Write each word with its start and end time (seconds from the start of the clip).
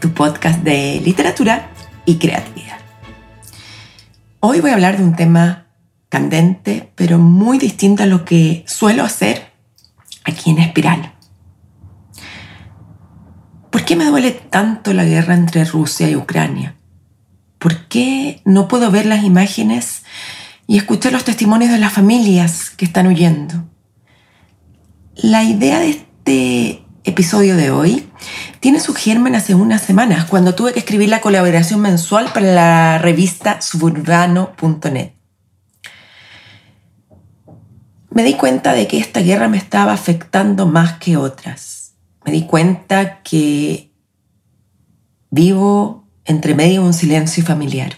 tu 0.00 0.12
podcast 0.12 0.62
de 0.62 1.00
literatura 1.04 1.70
y 2.04 2.16
creatividad. 2.16 2.78
Hoy 4.40 4.60
voy 4.60 4.70
a 4.70 4.74
hablar 4.74 4.98
de 4.98 5.04
un 5.04 5.16
tema 5.16 5.66
candente, 6.08 6.92
pero 6.94 7.18
muy 7.18 7.58
distinto 7.58 8.02
a 8.02 8.06
lo 8.06 8.24
que 8.24 8.64
suelo 8.66 9.04
hacer 9.04 9.52
aquí 10.24 10.50
en 10.50 10.58
Espiral. 10.58 11.14
¿Por 13.70 13.84
qué 13.84 13.96
me 13.96 14.04
duele 14.04 14.32
tanto 14.32 14.92
la 14.92 15.04
guerra 15.04 15.34
entre 15.34 15.64
Rusia 15.64 16.08
y 16.08 16.16
Ucrania? 16.16 16.76
¿Por 17.58 17.88
qué 17.88 18.40
no 18.44 18.68
puedo 18.68 18.90
ver 18.90 19.06
las 19.06 19.24
imágenes 19.24 20.04
y 20.66 20.76
escuchar 20.76 21.12
los 21.12 21.24
testimonios 21.24 21.72
de 21.72 21.78
las 21.78 21.92
familias 21.92 22.70
que 22.70 22.84
están 22.84 23.06
huyendo? 23.06 23.64
La 25.14 25.44
idea 25.44 25.80
de 25.80 25.90
este 25.90 26.84
episodio 27.04 27.56
de 27.56 27.70
hoy 27.70 28.06
tiene 28.66 28.80
su 28.80 28.94
germen 28.94 29.36
hace 29.36 29.54
unas 29.54 29.80
semanas, 29.80 30.24
cuando 30.24 30.56
tuve 30.56 30.72
que 30.72 30.80
escribir 30.80 31.08
la 31.08 31.20
colaboración 31.20 31.78
mensual 31.78 32.32
para 32.34 32.52
la 32.52 32.98
revista 32.98 33.60
suburbano.net. 33.60 35.12
Me 38.10 38.24
di 38.24 38.34
cuenta 38.34 38.72
de 38.72 38.88
que 38.88 38.98
esta 38.98 39.20
guerra 39.20 39.46
me 39.46 39.56
estaba 39.56 39.92
afectando 39.92 40.66
más 40.66 40.94
que 40.94 41.16
otras. 41.16 41.94
Me 42.24 42.32
di 42.32 42.44
cuenta 42.46 43.22
que 43.22 43.92
vivo 45.30 46.08
entre 46.24 46.56
medio 46.56 46.80
de 46.80 46.88
un 46.88 46.94
silencio 46.94 47.44
familiar. 47.44 47.94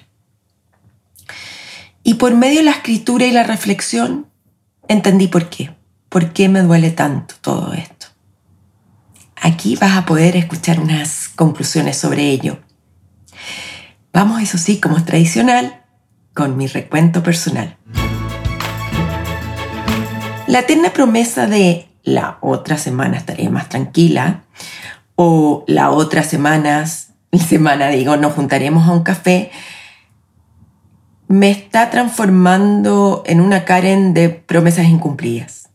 Y 2.02 2.16
por 2.16 2.34
medio 2.34 2.58
de 2.58 2.64
la 2.64 2.72
escritura 2.72 3.24
y 3.24 3.32
la 3.32 3.44
reflexión 3.44 4.26
entendí 4.86 5.28
por 5.28 5.48
qué. 5.48 5.74
¿Por 6.10 6.34
qué 6.34 6.50
me 6.50 6.60
duele 6.60 6.90
tanto 6.90 7.36
todo 7.40 7.72
esto? 7.72 7.97
Aquí 9.42 9.76
vas 9.76 9.96
a 9.96 10.04
poder 10.04 10.36
escuchar 10.36 10.80
unas 10.80 11.28
conclusiones 11.28 11.96
sobre 11.96 12.30
ello. 12.30 12.58
Vamos, 14.12 14.42
eso 14.42 14.58
sí, 14.58 14.80
como 14.80 14.96
es 14.96 15.04
tradicional, 15.04 15.84
con 16.34 16.56
mi 16.56 16.66
recuento 16.66 17.22
personal. 17.22 17.76
La 20.46 20.60
eterna 20.60 20.90
promesa 20.92 21.46
de 21.46 21.88
la 22.02 22.38
otra 22.40 22.78
semana 22.78 23.16
estaré 23.18 23.48
más 23.50 23.68
tranquila 23.68 24.44
o 25.14 25.64
la 25.66 25.90
otra 25.90 26.22
semana, 26.22 26.86
semana 26.86 27.88
digo, 27.88 28.16
nos 28.16 28.32
juntaremos 28.32 28.88
a 28.88 28.92
un 28.92 29.02
café, 29.02 29.50
me 31.26 31.50
está 31.50 31.90
transformando 31.90 33.22
en 33.26 33.40
una 33.40 33.64
Karen 33.64 34.14
de 34.14 34.30
promesas 34.30 34.86
incumplidas. 34.86 35.68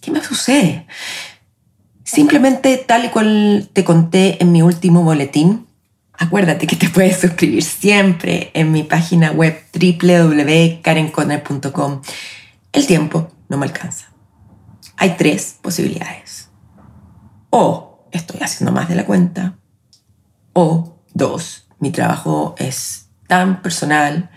¿Qué 0.00 0.12
me 0.12 0.22
sucede? 0.22 0.86
Simplemente 2.06 2.78
tal 2.78 3.04
y 3.04 3.08
cual 3.08 3.68
te 3.72 3.82
conté 3.82 4.40
en 4.40 4.52
mi 4.52 4.62
último 4.62 5.02
boletín, 5.02 5.66
acuérdate 6.12 6.68
que 6.68 6.76
te 6.76 6.88
puedes 6.88 7.20
suscribir 7.20 7.64
siempre 7.64 8.52
en 8.54 8.70
mi 8.70 8.84
página 8.84 9.32
web 9.32 9.60
www.karenconner.com. 9.74 12.02
El 12.72 12.86
tiempo 12.86 13.32
no 13.48 13.58
me 13.58 13.66
alcanza. 13.66 14.12
Hay 14.96 15.16
tres 15.18 15.58
posibilidades. 15.60 16.48
O 17.50 18.06
estoy 18.12 18.38
haciendo 18.40 18.70
más 18.70 18.88
de 18.88 18.94
la 18.94 19.04
cuenta. 19.04 19.56
O 20.52 21.00
dos, 21.12 21.66
mi 21.80 21.90
trabajo 21.90 22.54
es 22.56 23.08
tan 23.26 23.62
personal 23.62 24.30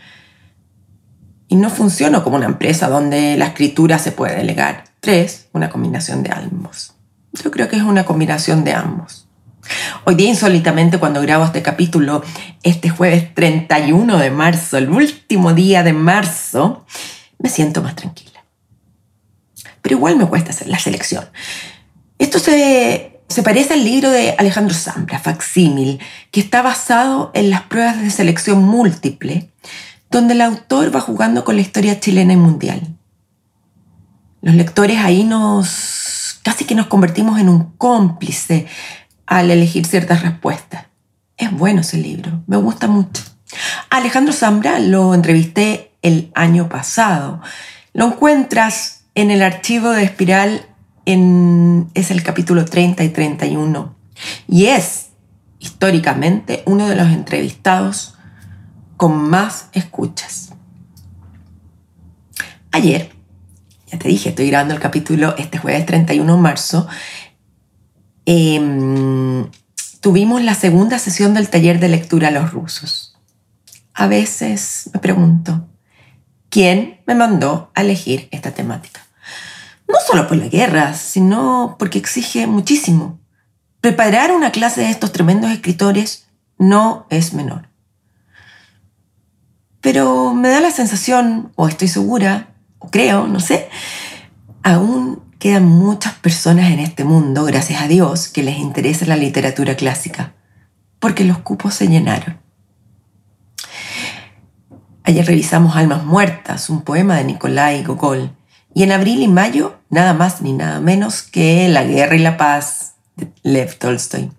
y 1.48 1.56
no 1.56 1.70
funciona 1.70 2.24
como 2.24 2.38
una 2.38 2.48
empresa 2.48 2.90
donde 2.90 3.38
la 3.38 3.46
escritura 3.46 4.00
se 4.00 4.12
puede 4.12 4.38
delegar. 4.38 4.86
Tres, 5.02 5.50
una 5.54 5.70
combinación 5.70 6.24
de 6.24 6.32
ambos. 6.32 6.96
Yo 7.34 7.52
creo 7.52 7.70
que 7.70 7.76
es 7.76 7.84
una 7.84 8.06
combinación 8.06 8.64
de 8.64 8.74
ambos. 8.74 9.28
Hoy 10.06 10.16
día, 10.16 10.30
insólitamente, 10.30 10.98
cuando 10.98 11.22
grabo 11.22 11.46
este 11.46 11.62
capítulo, 11.62 12.24
este 12.64 12.90
jueves 12.90 13.34
31 13.36 14.18
de 14.18 14.32
marzo, 14.32 14.78
el 14.78 14.90
último 14.90 15.54
día 15.54 15.84
de 15.84 15.94
marzo, 15.94 16.86
me 17.38 17.50
siento 17.50 17.82
más 17.82 17.96
tranquila. 17.96 18.44
Pero 19.82 19.96
igual 19.98 20.18
me 20.18 20.26
cuesta 20.26 20.50
hacer 20.50 20.68
la 20.68 20.80
selección. 20.80 21.26
Esto 22.18 22.40
se, 22.40 23.22
se 23.28 23.44
parece 23.44 23.74
al 23.74 23.84
libro 23.84 24.10
de 24.10 24.36
Alejandro 24.38 24.76
Zambra, 24.76 25.20
Facsímil, 25.20 26.00
que 26.32 26.40
está 26.40 26.62
basado 26.62 27.32
en 27.34 27.50
las 27.50 27.62
pruebas 27.64 28.02
de 28.02 28.10
selección 28.10 28.64
múltiple, 28.64 29.52
donde 30.10 30.34
el 30.34 30.42
autor 30.42 30.94
va 30.94 31.02
jugando 31.02 31.44
con 31.46 31.56
la 31.56 31.62
historia 31.62 32.00
chilena 32.00 32.34
y 32.34 32.38
mundial. 32.38 32.82
Los 34.42 34.56
lectores 34.56 34.98
ahí 34.98 35.24
nos 35.24 36.19
casi 36.44 36.66
que 36.66 36.76
nos 36.76 36.88
convertimos 36.88 37.40
en 37.40 37.50
un 37.50 37.74
cómplice 37.78 38.68
al 39.26 39.52
elegir 39.52 39.86
ciertas 39.86 40.22
respuestas. 40.22 40.86
Es 41.38 41.52
bueno 41.52 41.82
ese 41.82 41.98
libro, 41.98 42.44
me 42.48 42.58
gusta 42.58 42.88
mucho. 42.88 43.24
Alejandro 43.90 44.34
Zambra 44.34 44.80
lo 44.80 45.14
entrevisté 45.14 45.94
el 46.02 46.32
año 46.36 46.70
pasado. 46.70 47.42
Lo 47.94 48.08
encuentras 48.08 49.06
en 49.16 49.32
el 49.32 49.42
archivo 49.42 49.90
de 49.90 50.04
Espiral, 50.04 50.66
en, 51.06 51.90
es 51.94 52.12
el 52.12 52.24
capítulo 52.24 52.66
30 52.66 53.04
y 53.04 53.10
31. 53.10 53.96
Y 54.48 54.68
es, 54.68 55.10
históricamente, 55.60 56.64
uno 56.66 56.88
de 56.88 56.96
los 56.96 57.08
entrevistados 57.08 58.16
con 58.98 59.30
más 59.30 59.70
escuchas. 59.74 60.54
Ayer 62.72 63.19
ya 63.92 63.98
te 63.98 64.08
dije, 64.08 64.30
estoy 64.30 64.48
grabando 64.50 64.74
el 64.74 64.80
capítulo 64.80 65.36
este 65.38 65.58
jueves 65.58 65.86
31 65.86 66.36
de 66.36 66.42
marzo. 66.42 66.88
Em, 68.26 69.50
tuvimos 70.00 70.44
la 70.44 70.54
segunda 70.54 71.00
sesión 71.00 71.34
del 71.34 71.50
taller 71.50 71.80
de 71.80 71.90
lectura 71.90 72.28
a 72.28 72.32
los 72.32 72.52
rusos. 72.52 73.18
A 73.94 74.08
veces 74.08 74.90
me 74.94 75.00
pregunto, 75.00 75.68
¿quién 76.50 77.02
me 77.08 77.16
mandó 77.16 77.72
a 77.74 77.82
elegir 77.82 78.28
esta 78.32 78.52
temática? 78.52 79.02
No 79.88 79.96
solo 80.06 80.28
por 80.28 80.38
la 80.38 80.48
guerra, 80.48 80.94
sino 80.94 81.76
porque 81.80 81.98
exige 81.98 82.46
muchísimo. 82.46 83.20
Preparar 83.82 84.32
una 84.32 84.52
clase 84.52 84.82
de 84.82 84.92
estos 84.92 85.12
tremendos 85.12 85.52
escritores 85.52 86.28
no 86.60 87.08
es 87.10 87.34
menor. 87.34 87.70
Pero 89.82 90.34
me 90.34 90.50
da 90.50 90.60
la 90.60 90.72
sensación, 90.72 91.52
o 91.56 91.68
estoy 91.68 91.88
segura, 91.88 92.50
creo, 92.92 93.28
no 93.28 93.40
sé, 93.40 93.70
aún 94.64 95.22
quedan 95.40 95.66
muchas 95.66 96.14
personas 96.14 96.72
en 96.72 96.80
este 96.80 97.04
mundo, 97.04 97.46
gracias 97.46 97.82
a 97.82 97.88
Dios, 97.88 98.28
que 98.28 98.44
les 98.44 98.58
interesa 98.58 99.06
la 99.06 99.16
literatura 99.16 99.76
clásica, 99.76 100.34
porque 101.00 101.24
los 101.24 101.40
cupos 101.40 101.74
se 101.74 101.88
llenaron. 101.88 102.40
Ayer 105.04 105.26
revisamos 105.26 105.76
Almas 105.76 106.04
Muertas, 106.04 106.70
un 106.70 106.82
poema 106.82 107.16
de 107.16 107.24
Nikolai 107.24 107.84
Gogol, 107.84 108.36
y 108.74 108.84
en 108.84 108.92
abril 108.92 109.22
y 109.22 109.28
mayo, 109.28 109.80
nada 109.90 110.14
más 110.14 110.42
ni 110.42 110.54
nada 110.54 110.80
menos 110.80 111.24
que 111.24 111.68
La 111.70 111.84
Guerra 111.84 112.16
y 112.16 112.20
la 112.20 112.38
Paz 112.38 112.96
de 113.16 113.32
Lev 113.42 113.78
Tolstoy. 113.78 114.32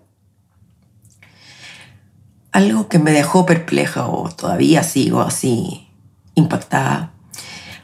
Algo 2.51 2.87
que 2.87 2.99
me 2.99 3.11
dejó 3.11 3.45
perpleja 3.45 4.07
o 4.07 4.29
todavía 4.29 4.83
sigo 4.83 5.21
así 5.21 5.89
impactada 6.35 7.11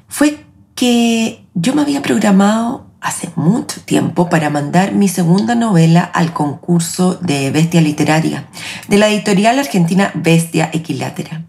fue 0.07 0.46
que 0.77 1.43
yo 1.55 1.73
me 1.73 1.81
había 1.81 2.03
programado 2.03 2.85
hace 3.01 3.31
mucho 3.35 3.81
tiempo 3.81 4.29
para 4.29 4.51
mandar 4.51 4.93
mi 4.93 5.07
segunda 5.07 5.55
novela 5.55 6.03
al 6.03 6.33
concurso 6.33 7.15
de 7.15 7.49
Bestia 7.49 7.81
Literaria 7.81 8.47
de 8.87 8.97
la 8.97 9.09
editorial 9.09 9.57
argentina 9.57 10.11
Bestia 10.13 10.69
Equilátera. 10.71 11.45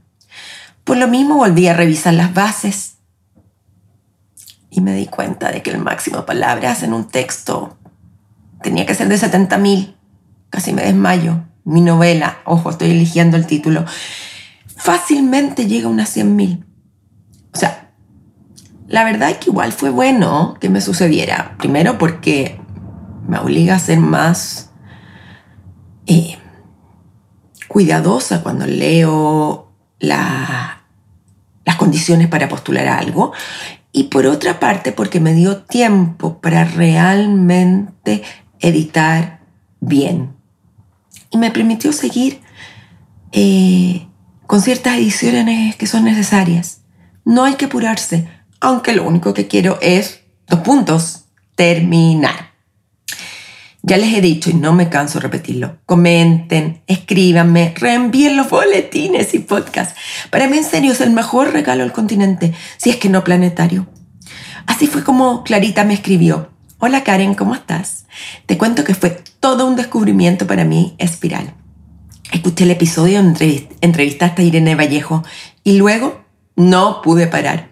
Por 0.83 0.97
lo 0.97 1.09
mismo 1.09 1.37
volví 1.37 1.69
a 1.69 1.75
revisar 1.75 2.15
las 2.15 2.33
bases 2.33 2.95
y 4.71 4.81
me 4.81 4.95
di 4.95 5.05
cuenta 5.05 5.53
de 5.53 5.61
que 5.61 5.73
el 5.73 5.79
máximo 5.79 6.17
de 6.17 6.23
palabras 6.23 6.83
en 6.83 6.95
un 6.95 7.07
texto 7.07 7.77
tenía 8.63 8.87
que 8.87 8.95
ser 8.95 9.09
de 9.09 9.17
70.000. 9.17 9.95
Casi 10.49 10.73
me 10.73 10.83
desmayo. 10.83 11.45
Mi 11.65 11.83
novela, 11.83 12.39
ojo, 12.47 12.71
estoy 12.71 12.93
eligiendo 12.93 13.37
el 13.37 13.47
título, 13.47 13.85
fácilmente 14.75 15.67
llega 15.67 15.89
a 15.89 15.91
unas 15.91 16.17
100.000. 16.17 16.65
O 17.53 17.59
sea, 17.59 17.88
la 18.89 19.05
verdad 19.05 19.31
es 19.31 19.37
que 19.37 19.51
igual 19.51 19.73
fue 19.73 19.91
bueno 19.91 20.57
que 20.61 20.71
me 20.71 20.81
sucediera. 20.81 21.55
Primero 21.59 21.99
porque 21.99 22.59
me 23.27 23.39
obliga 23.39 23.75
a 23.75 23.79
ser 23.79 24.01
más 24.01 24.71
eh, 26.07 26.39
cuidadosa 27.69 28.43
cuando 28.43 28.67
leo 28.67 29.71
las 29.99 31.77
condiciones 31.77 32.29
para 32.29 32.49
postular 32.49 32.89
algo 32.89 33.33
y 33.93 34.05
por 34.05 34.27
otra 34.27 34.59
parte 34.59 34.93
porque 34.93 35.21
me 35.21 35.35
dio 35.35 35.59
tiempo 35.59 36.41
para 36.41 36.65
realmente 36.65 38.23
editar 38.61 39.41
bien. 39.81 40.35
Y 41.31 41.37
me 41.37 41.51
permitió 41.51 41.93
seguir 41.93 42.41
eh, 43.33 44.07
con 44.47 44.63
ciertas 44.63 44.95
ediciones 44.95 45.77
que 45.77 45.87
son 45.87 46.05
necesarias. 46.05 46.81
No 47.27 47.45
hay 47.45 47.57
que 47.57 47.67
apurarse, 47.67 48.27
aunque 48.61 48.93
lo 48.93 49.05
único 49.05 49.35
que 49.35 49.47
quiero 49.47 49.79
es, 49.81 50.21
dos 50.47 50.61
puntos, 50.61 51.25
terminar. 51.55 52.49
Ya 53.83 53.97
les 53.97 54.13
he 54.13 54.21
dicho 54.21 54.51
y 54.51 54.55
no 54.55 54.73
me 54.73 54.89
canso 54.89 55.19
de 55.19 55.23
repetirlo. 55.23 55.79
Comenten, 55.87 56.83
escríbanme, 56.87 57.75
reenvíen 57.77 58.37
los 58.37 58.51
boletines 58.51 59.33
y 59.35 59.39
podcasts. 59.39 59.95
Para 60.31 60.49
mí 60.49 60.59
en 60.59 60.65
serio 60.65 60.93
es 60.93 61.01
el 61.01 61.11
mejor 61.11 61.53
regalo 61.53 61.85
del 61.85 61.93
continente, 61.93 62.53
si 62.77 62.91
es 62.91 62.97
que 62.97 63.09
no 63.09 63.25
planetario. 63.25 63.87
Así 64.67 64.87
fue 64.87 65.05
como 65.05 65.45
Clarita 65.45 65.85
me 65.85 65.95
escribió. 65.95 66.51
Hola 66.79 67.03
Karen, 67.03 67.35
¿cómo 67.35 67.55
estás? 67.55 68.07
Te 68.47 68.59
cuento 68.59 68.85
que 68.85 68.95
fue 68.95 69.23
todo 69.41 69.67
un 69.67 69.77
descubrimiento 69.77 70.47
para 70.47 70.65
mí 70.65 70.95
Espiral. 70.99 71.55
Escuché 72.33 72.65
el 72.65 72.73
episodio 72.73 73.21
en 73.21 73.35
entrevistaste 73.81 74.43
a 74.43 74.45
Irene 74.45 74.75
Vallejo 74.75 75.25
y 75.65 75.79
luego 75.79 76.21
no 76.57 77.01
pude 77.01 77.27
parar. 77.27 77.68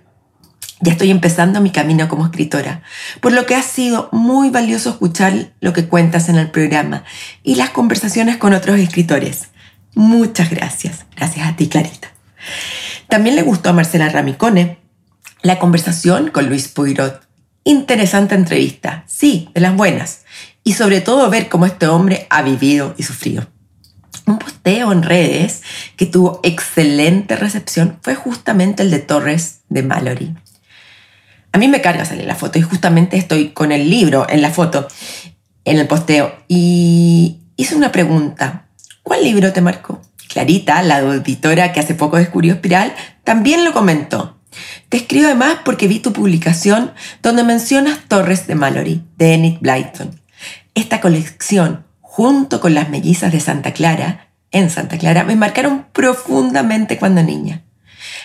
Ya 0.81 0.93
estoy 0.93 1.11
empezando 1.11 1.63
mi 1.63 1.71
camino 1.71 2.07
como 2.09 2.27
escritora, 2.27 2.83
por 3.21 3.33
lo 3.33 3.47
que 3.47 3.55
ha 3.55 3.63
sido 3.63 4.11
muy 4.13 4.51
valioso 4.51 4.91
escuchar 4.91 5.53
lo 5.61 5.73
que 5.73 5.89
cuentas 5.89 6.29
en 6.29 6.37
el 6.37 6.51
programa 6.51 7.05
y 7.43 7.55
las 7.55 7.71
conversaciones 7.71 8.37
con 8.37 8.53
otros 8.53 8.79
escritores. 8.79 9.49
Muchas 9.95 10.51
gracias. 10.51 11.07
Gracias 11.17 11.49
a 11.49 11.57
ti, 11.57 11.69
Clarita. 11.69 12.09
También 13.09 13.37
le 13.37 13.43
gustó 13.43 13.71
a 13.71 13.73
Marcela 13.73 14.11
Ramicone 14.11 14.79
la 15.43 15.59
conversación 15.59 16.31
con 16.31 16.49
Luis 16.49 16.69
Poirot. 16.69 17.27
Interesante 17.65 18.35
entrevista, 18.35 19.05
sí, 19.07 19.49
de 19.55 19.63
las 19.63 19.75
buenas. 19.75 20.25
Y 20.63 20.75
sobre 20.75 21.01
todo 21.01 21.31
ver 21.31 21.49
cómo 21.49 21.65
este 21.65 21.87
hombre 21.87 22.27
ha 22.29 22.43
vivido 22.43 22.95
y 22.99 23.05
sufrido. 23.05 23.47
Un 24.27 24.39
posteo 24.39 24.93
en 24.93 25.03
redes 25.03 25.63
que 25.97 26.05
tuvo 26.05 26.41
excelente 26.43 27.37
recepción 27.37 27.99
fue 28.03 28.15
justamente 28.15 28.83
el 28.83 28.91
de 28.91 28.99
Torres 28.99 29.61
de 29.69 29.83
Mallory. 29.83 30.37
A 31.57 31.59
mí 31.59 31.69
me 31.69 31.81
carga 31.81 32.05
salir 32.05 32.27
la 32.27 32.35
foto 32.35 32.59
y 32.59 32.63
justamente 32.63 33.17
estoy 33.17 33.49
con 33.49 33.73
el 33.73 33.89
libro 33.89 34.27
en 34.29 34.43
la 34.43 34.51
foto, 34.51 34.89
en 35.65 35.79
el 35.79 35.87
posteo. 35.87 36.37
Y 36.49 37.39
hice 37.57 37.75
una 37.75 37.93
pregunta. 37.93 38.67
¿Cuál 39.03 39.25
libro 39.25 39.55
te 39.55 39.63
marcó? 39.63 40.03
Clarita, 40.29 40.83
la 40.83 40.99
auditora 40.99 41.73
que 41.73 41.81
hace 41.81 41.95
poco 41.95 42.19
descubrió 42.19 42.53
Espiral, 42.53 42.95
también 43.25 43.65
lo 43.65 43.73
comentó. 43.73 44.37
Te 44.91 44.99
escribo 44.99 45.25
además 45.25 45.61
porque 45.65 45.89
vi 45.89 45.99
tu 45.99 46.13
publicación 46.13 46.93
donde 47.23 47.43
mencionas 47.43 48.01
Torres 48.07 48.47
de 48.47 48.55
Mallory, 48.55 49.03
de 49.17 49.33
Enid 49.33 49.57
Blyton. 49.63 50.21
Esta 50.75 51.01
colección, 51.01 51.87
junto 52.03 52.61
con 52.61 52.75
las 52.75 52.91
mellizas 52.91 53.33
de 53.33 53.41
Santa 53.41 53.73
Clara, 53.73 54.29
en 54.51 54.69
Santa 54.69 54.99
Clara, 54.99 55.25
me 55.25 55.37
marcaron 55.37 55.87
profundamente 55.95 56.99
cuando 56.99 57.23
niña. 57.23 57.63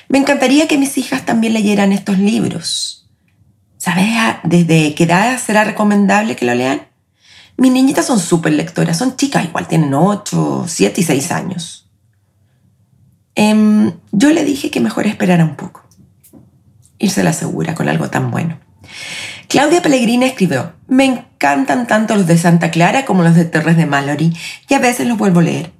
Me 0.09 0.17
encantaría 0.17 0.67
que 0.67 0.77
mis 0.77 0.97
hijas 0.97 1.25
también 1.25 1.53
leyeran 1.53 1.93
estos 1.93 2.19
libros. 2.19 3.00
¿Sabes 3.81 4.05
desde 4.43 4.93
qué 4.93 5.05
edad 5.05 5.39
será 5.39 5.63
recomendable 5.63 6.35
que 6.35 6.45
lo 6.45 6.53
lean? 6.53 6.83
Mis 7.57 7.71
niñitas 7.71 8.05
son 8.05 8.19
súper 8.19 8.53
lectoras, 8.53 8.95
son 8.95 9.15
chicas, 9.15 9.43
igual 9.43 9.67
tienen 9.67 9.95
8, 9.95 10.65
7 10.67 11.01
y 11.01 11.03
6 11.03 11.31
años. 11.31 11.89
Em, 13.33 13.93
yo 14.11 14.29
le 14.29 14.45
dije 14.45 14.69
que 14.69 14.81
mejor 14.81 15.07
esperara 15.07 15.43
un 15.43 15.55
poco. 15.55 15.81
Irse 16.99 17.23
la 17.23 17.33
segura 17.33 17.73
con 17.73 17.89
algo 17.89 18.07
tan 18.11 18.29
bueno. 18.29 18.59
Claudia 19.47 19.81
Pellegrina 19.81 20.27
escribió, 20.27 20.73
me 20.87 21.05
encantan 21.05 21.87
tanto 21.87 22.15
los 22.15 22.27
de 22.27 22.37
Santa 22.37 22.69
Clara 22.69 23.03
como 23.03 23.23
los 23.23 23.33
de 23.33 23.45
Terres 23.45 23.77
de 23.77 23.87
Mallory 23.87 24.31
y 24.69 24.73
a 24.75 24.79
veces 24.79 25.07
los 25.07 25.17
vuelvo 25.17 25.39
a 25.39 25.43
leer. 25.43 25.71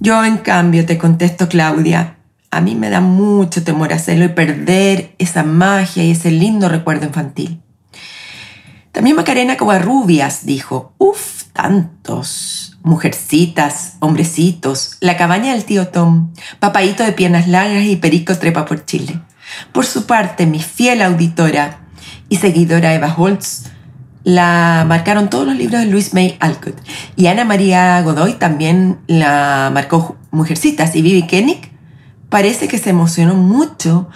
Yo, 0.00 0.22
en 0.22 0.36
cambio, 0.36 0.84
te 0.84 0.98
contesto, 0.98 1.48
Claudia, 1.48 2.18
a 2.56 2.60
mí 2.60 2.74
me 2.74 2.90
da 2.90 3.00
mucho 3.00 3.64
temor 3.64 3.92
hacerlo 3.92 4.24
y 4.24 4.28
perder 4.28 5.14
esa 5.18 5.42
magia 5.42 6.04
y 6.04 6.12
ese 6.12 6.30
lindo 6.30 6.68
recuerdo 6.68 7.06
infantil. 7.06 7.60
También 8.92 9.16
Macarena 9.16 9.56
Covarrubias 9.56 10.46
dijo, 10.46 10.94
uff, 10.98 11.44
tantos, 11.52 12.78
mujercitas, 12.84 13.96
hombrecitos, 13.98 14.98
la 15.00 15.16
cabaña 15.16 15.52
del 15.52 15.64
tío 15.64 15.88
Tom, 15.88 16.32
papaito 16.60 17.02
de 17.02 17.12
piernas 17.12 17.48
largas 17.48 17.84
y 17.84 17.96
perico 17.96 18.36
trepa 18.38 18.66
por 18.66 18.84
Chile. 18.84 19.20
Por 19.72 19.84
su 19.84 20.06
parte, 20.06 20.46
mi 20.46 20.62
fiel 20.62 21.02
auditora 21.02 21.80
y 22.28 22.36
seguidora 22.36 22.94
Eva 22.94 23.12
Holtz 23.16 23.64
la 24.22 24.84
marcaron 24.86 25.28
todos 25.28 25.46
los 25.46 25.56
libros 25.56 25.80
de 25.82 25.86
Luis 25.86 26.14
May 26.14 26.36
Alcott 26.40 26.80
y 27.14 27.26
Ana 27.26 27.44
María 27.44 28.00
Godoy 28.00 28.34
también 28.34 28.98
la 29.06 29.70
marcó 29.72 30.16
Mujercitas 30.30 30.96
y 30.96 31.02
Vivi 31.02 31.26
Koenig 31.26 31.73
parece 32.34 32.66
que 32.66 32.78
se 32.78 32.90
emocionó 32.90 33.36
mucho 33.36 34.08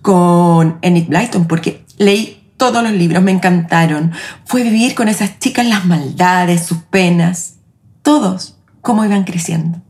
con 0.00 0.78
Enid 0.80 1.08
Blyton 1.08 1.46
porque 1.46 1.84
leí 1.98 2.50
todos 2.56 2.82
los 2.82 2.92
libros, 2.92 3.22
me 3.22 3.30
encantaron. 3.30 4.12
Fue 4.46 4.62
vivir 4.62 4.94
con 4.94 5.06
esas 5.06 5.38
chicas 5.38 5.66
las 5.66 5.84
maldades, 5.84 6.64
sus 6.64 6.78
penas, 6.78 7.56
todos, 8.00 8.56
cómo 8.80 9.04
iban 9.04 9.24
creciendo. 9.24 9.82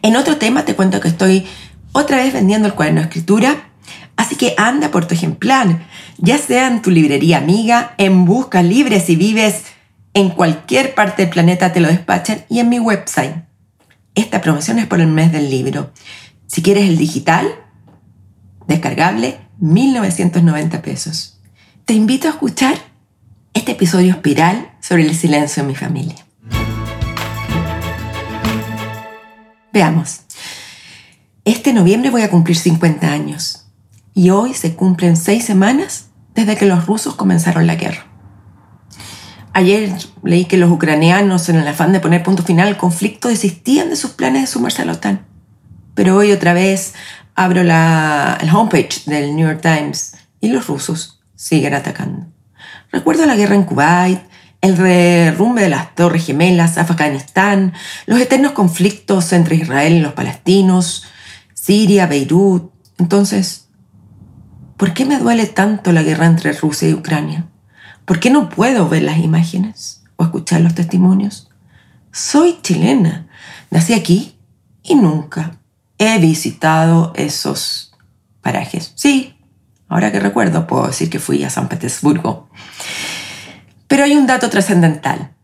En 0.00 0.16
otro 0.16 0.38
tema 0.38 0.64
te 0.64 0.74
cuento 0.74 1.02
que 1.02 1.08
estoy 1.08 1.46
otra 1.92 2.16
vez 2.16 2.32
vendiendo 2.32 2.66
el 2.66 2.72
cuaderno 2.72 3.02
de 3.02 3.08
escritura, 3.08 3.68
así 4.16 4.36
que 4.36 4.54
anda 4.56 4.90
por 4.90 5.04
tu 5.04 5.12
ejemplar, 5.12 5.82
ya 6.16 6.38
sea 6.38 6.66
en 6.66 6.80
tu 6.80 6.90
librería 6.90 7.36
amiga, 7.36 7.92
en 7.98 8.24
Busca 8.24 8.62
Libre 8.62 9.00
si 9.00 9.16
vives 9.16 9.64
en 10.14 10.30
cualquier 10.30 10.94
parte 10.94 11.24
del 11.24 11.30
planeta 11.30 11.74
te 11.74 11.80
lo 11.80 11.88
despachan 11.88 12.46
y 12.48 12.60
en 12.60 12.70
mi 12.70 12.78
website. 12.78 13.34
Esta 14.14 14.40
promoción 14.40 14.78
es 14.78 14.86
por 14.86 15.02
el 15.02 15.08
mes 15.08 15.30
del 15.30 15.50
libro. 15.50 15.92
Si 16.50 16.62
quieres 16.62 16.88
el 16.88 16.96
digital, 16.96 17.46
descargable, 18.66 19.38
1990 19.60 20.82
pesos. 20.82 21.38
Te 21.84 21.94
invito 21.94 22.26
a 22.26 22.32
escuchar 22.32 22.74
este 23.54 23.70
episodio 23.70 24.14
espiral 24.14 24.72
sobre 24.80 25.04
el 25.04 25.14
silencio 25.14 25.60
en 25.60 25.68
mi 25.68 25.76
familia. 25.76 26.26
Veamos. 29.72 30.22
Este 31.44 31.72
noviembre 31.72 32.10
voy 32.10 32.22
a 32.22 32.30
cumplir 32.30 32.56
50 32.56 33.06
años 33.06 33.66
y 34.12 34.30
hoy 34.30 34.52
se 34.52 34.74
cumplen 34.74 35.16
seis 35.16 35.44
semanas 35.44 36.08
desde 36.34 36.56
que 36.56 36.66
los 36.66 36.84
rusos 36.84 37.14
comenzaron 37.14 37.68
la 37.68 37.76
guerra. 37.76 38.06
Ayer 39.52 39.96
leí 40.24 40.46
que 40.46 40.56
los 40.56 40.72
ucranianos, 40.72 41.48
en 41.48 41.56
el 41.56 41.68
afán 41.68 41.92
de 41.92 42.00
poner 42.00 42.24
punto 42.24 42.42
final 42.42 42.66
al 42.66 42.76
conflicto, 42.76 43.28
desistían 43.28 43.88
de 43.88 43.94
sus 43.94 44.10
planes 44.10 44.42
de 44.42 44.46
sumarse 44.48 44.82
a 44.82 44.86
la 44.86 44.94
OTAN. 44.94 45.29
Pero 45.94 46.16
hoy 46.16 46.32
otra 46.32 46.52
vez 46.52 46.94
abro 47.34 47.62
la, 47.62 48.38
el 48.40 48.50
homepage 48.50 49.04
del 49.06 49.34
New 49.34 49.46
York 49.46 49.60
Times 49.62 50.16
y 50.40 50.48
los 50.48 50.66
rusos 50.66 51.20
siguen 51.34 51.74
atacando. 51.74 52.26
Recuerdo 52.92 53.24
la 53.26 53.36
guerra 53.36 53.54
en 53.54 53.64
Kuwait, 53.64 54.20
el 54.60 54.76
derrumbe 54.76 55.62
de 55.62 55.68
las 55.70 55.94
Torres 55.94 56.26
Gemelas, 56.26 56.76
Afganistán, 56.76 57.72
los 58.06 58.20
eternos 58.20 58.52
conflictos 58.52 59.32
entre 59.32 59.56
Israel 59.56 59.94
y 59.94 60.00
los 60.00 60.12
palestinos, 60.12 61.04
Siria, 61.54 62.06
Beirut. 62.06 62.70
Entonces, 62.98 63.68
¿por 64.76 64.92
qué 64.92 65.06
me 65.06 65.18
duele 65.18 65.46
tanto 65.46 65.92
la 65.92 66.02
guerra 66.02 66.26
entre 66.26 66.52
Rusia 66.52 66.88
y 66.88 66.94
Ucrania? 66.94 67.46
¿Por 68.04 68.20
qué 68.20 68.28
no 68.30 68.48
puedo 68.48 68.88
ver 68.88 69.02
las 69.02 69.18
imágenes 69.18 70.02
o 70.16 70.24
escuchar 70.24 70.60
los 70.60 70.74
testimonios? 70.74 71.48
Soy 72.12 72.58
chilena, 72.60 73.28
nací 73.70 73.94
aquí 73.94 74.36
y 74.82 74.96
nunca 74.96 75.59
he 76.00 76.18
visitado 76.18 77.12
esos 77.14 77.92
parajes. 78.40 78.92
Sí, 78.96 79.36
ahora 79.86 80.10
que 80.10 80.18
recuerdo, 80.18 80.66
puedo 80.66 80.86
decir 80.86 81.10
que 81.10 81.18
fui 81.20 81.44
a 81.44 81.50
San 81.50 81.68
Petersburgo. 81.68 82.48
Pero 83.86 84.04
hay 84.04 84.16
un 84.16 84.26
dato 84.26 84.48
trascendental. 84.48 85.34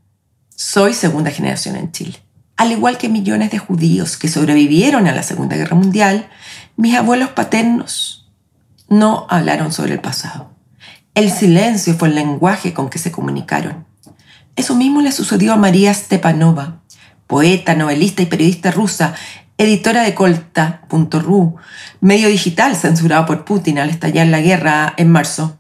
Soy 0.48 0.94
segunda 0.94 1.30
generación 1.30 1.76
en 1.76 1.92
Chile. 1.92 2.18
Al 2.56 2.72
igual 2.72 2.96
que 2.96 3.10
millones 3.10 3.50
de 3.50 3.58
judíos 3.58 4.16
que 4.16 4.28
sobrevivieron 4.28 5.06
a 5.06 5.12
la 5.12 5.22
Segunda 5.22 5.56
Guerra 5.56 5.76
Mundial, 5.76 6.30
mis 6.76 6.96
abuelos 6.96 7.28
paternos 7.30 8.32
no 8.88 9.26
hablaron 9.28 9.72
sobre 9.72 9.92
el 9.92 10.00
pasado. 10.00 10.54
El 11.14 11.30
silencio 11.30 11.94
fue 11.94 12.08
el 12.08 12.14
lenguaje 12.14 12.72
con 12.72 12.88
que 12.88 12.98
se 12.98 13.12
comunicaron. 13.12 13.86
Eso 14.56 14.74
mismo 14.74 15.02
le 15.02 15.12
sucedió 15.12 15.52
a 15.52 15.56
María 15.56 15.92
Stepanova, 15.92 16.80
poeta, 17.26 17.74
novelista 17.74 18.22
y 18.22 18.26
periodista 18.26 18.70
rusa, 18.70 19.14
editora 19.58 20.02
de 20.02 20.14
Colta.ru, 20.14 21.56
medio 22.00 22.28
digital 22.28 22.76
censurado 22.76 23.26
por 23.26 23.44
Putin 23.44 23.78
al 23.78 23.90
estallar 23.90 24.26
la 24.26 24.40
guerra 24.40 24.94
en 24.96 25.10
marzo. 25.10 25.58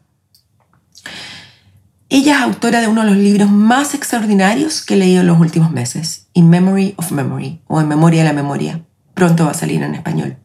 Ella 2.08 2.36
es 2.36 2.42
autora 2.42 2.80
de 2.80 2.88
uno 2.88 3.02
de 3.02 3.10
los 3.10 3.16
libros 3.16 3.50
más 3.50 3.94
extraordinarios 3.94 4.82
que 4.82 4.94
he 4.94 4.96
leído 4.98 5.22
en 5.22 5.26
los 5.26 5.40
últimos 5.40 5.72
meses, 5.72 6.26
In 6.34 6.48
Memory 6.48 6.94
of 6.98 7.10
Memory, 7.10 7.62
o 7.66 7.80
En 7.80 7.88
Memoria 7.88 8.22
de 8.22 8.28
la 8.28 8.32
Memoria. 8.32 8.82
Pronto 9.14 9.46
va 9.46 9.52
a 9.52 9.54
salir 9.54 9.82
en 9.82 9.94
español. 9.94 10.36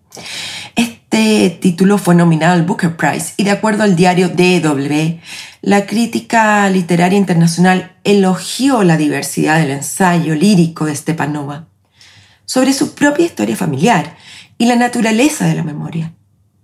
Este 0.76 1.50
título 1.62 1.98
fue 1.98 2.16
nominado 2.16 2.54
al 2.54 2.64
Booker 2.64 2.96
Prize 2.96 3.34
y 3.38 3.44
de 3.44 3.52
acuerdo 3.52 3.84
al 3.84 3.96
diario 3.96 4.30
DW, 4.30 5.20
la 5.62 5.86
crítica 5.86 6.68
literaria 6.70 7.20
internacional 7.20 7.98
elogió 8.06 8.84
la 8.84 8.98
diversidad 8.98 9.60
del 9.60 9.72
ensayo 9.72 10.34
lírico 10.36 10.86
de 10.86 10.96
Stepanova 10.96 11.71
sobre 12.52 12.74
su 12.74 12.96
propia 12.96 13.26
historia 13.26 13.56
familiar 13.56 14.18
y 14.58 14.66
la 14.66 14.76
naturaleza 14.76 15.46
de 15.46 15.56
la 15.56 15.64
memoria. 15.64 16.14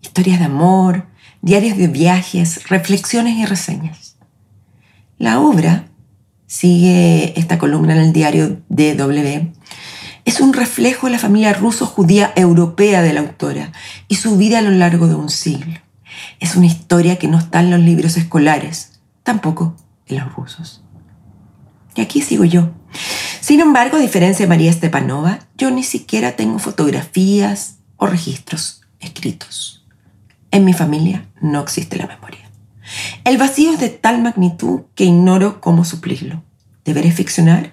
Historias 0.01 0.39
de 0.39 0.43
amor, 0.43 1.07
diarios 1.41 1.77
de 1.77 1.87
viajes, 1.87 2.67
reflexiones 2.67 3.37
y 3.37 3.45
reseñas. 3.45 4.17
La 5.17 5.39
obra, 5.39 5.87
sigue 6.45 7.39
esta 7.39 7.57
columna 7.57 7.93
en 7.93 8.01
el 8.01 8.11
diario 8.11 8.61
DW, 8.67 9.53
es 10.25 10.41
un 10.41 10.51
reflejo 10.51 11.07
de 11.07 11.13
la 11.13 11.19
familia 11.19 11.53
ruso-judía 11.53 12.33
europea 12.35 13.01
de 13.01 13.13
la 13.13 13.21
autora 13.21 13.71
y 14.09 14.15
su 14.15 14.35
vida 14.35 14.59
a 14.59 14.63
lo 14.63 14.71
largo 14.71 15.07
de 15.07 15.15
un 15.15 15.29
siglo. 15.29 15.79
Es 16.41 16.57
una 16.57 16.65
historia 16.65 17.17
que 17.17 17.29
no 17.29 17.37
está 17.37 17.61
en 17.61 17.71
los 17.71 17.79
libros 17.79 18.17
escolares, 18.17 18.99
tampoco 19.23 19.77
en 20.07 20.17
los 20.19 20.35
rusos. 20.35 20.83
Y 21.95 22.01
aquí 22.01 22.21
sigo 22.21 22.43
yo. 22.43 22.71
Sin 23.47 23.61
embargo, 23.61 23.95
a 23.95 24.01
diferencia 24.01 24.43
de 24.43 24.49
María 24.49 24.73
Stepanova, 24.73 25.39
yo 25.57 25.71
ni 25.71 25.81
siquiera 25.81 26.33
tengo 26.33 26.59
fotografías 26.59 27.77
o 27.95 28.05
registros 28.05 28.81
escritos. 28.99 29.85
En 30.51 30.65
mi 30.65 30.73
familia 30.73 31.29
no 31.39 31.61
existe 31.61 31.95
la 31.95 32.07
memoria. 32.07 32.51
El 33.23 33.37
vacío 33.37 33.71
es 33.71 33.79
de 33.79 33.87
tal 33.87 34.21
magnitud 34.21 34.81
que 34.95 35.05
ignoro 35.05 35.61
cómo 35.61 35.85
suplirlo. 35.85 36.43
¿Deberé 36.83 37.09
ficcionar? 37.09 37.71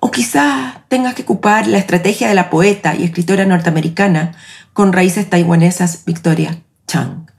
O 0.00 0.10
quizá 0.10 0.86
tenga 0.88 1.14
que 1.14 1.24
ocupar 1.24 1.66
la 1.66 1.76
estrategia 1.76 2.28
de 2.28 2.34
la 2.34 2.48
poeta 2.48 2.94
y 2.94 3.04
escritora 3.04 3.44
norteamericana 3.44 4.32
con 4.72 4.94
raíces 4.94 5.28
taiwanesas 5.28 6.06
Victoria 6.06 6.62
Chang. 6.86 7.30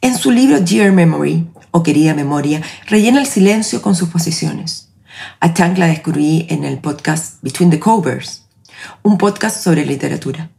En 0.00 0.18
su 0.18 0.32
libro 0.32 0.58
Dear 0.58 0.90
Memory, 0.90 1.46
o 1.70 1.84
Querida 1.84 2.12
Memoria, 2.12 2.60
rellena 2.88 3.20
el 3.20 3.28
silencio 3.28 3.82
con 3.82 3.94
sus 3.94 4.08
posiciones. 4.08 4.83
A 5.40 5.52
Chang 5.54 5.78
la 5.78 5.86
descubrí 5.86 6.46
en 6.50 6.64
el 6.64 6.78
podcast 6.78 7.42
Between 7.42 7.70
the 7.70 7.78
Covers, 7.78 8.46
un 9.02 9.18
podcast 9.18 9.62
sobre 9.62 9.84
literatura. 9.84 10.50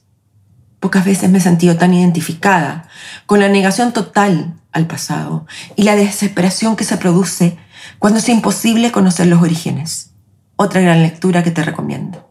Pocas 0.79 1.05
veces 1.05 1.29
me 1.29 1.39
he 1.39 1.41
sentido 1.41 1.75
tan 1.77 1.93
identificada 1.93 2.87
con 3.25 3.39
la 3.39 3.49
negación 3.49 3.93
total 3.93 4.55
al 4.71 4.87
pasado 4.87 5.47
y 5.75 5.83
la 5.83 5.95
desesperación 5.95 6.75
que 6.75 6.83
se 6.83 6.97
produce 6.97 7.57
cuando 7.99 8.19
es 8.19 8.29
imposible 8.29 8.91
conocer 8.91 9.27
los 9.27 9.41
orígenes. 9.41 10.11
Otra 10.55 10.81
gran 10.81 11.01
lectura 11.01 11.43
que 11.43 11.51
te 11.51 11.63
recomiendo. 11.63 12.29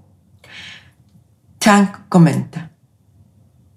Chang 1.60 1.88
comenta, 2.08 2.70